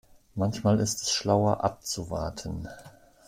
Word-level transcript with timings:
Manchmal 0.33 0.79
ist 0.79 1.03
es 1.03 1.11
schlauer 1.11 1.63
abzuwarten. 1.63 2.67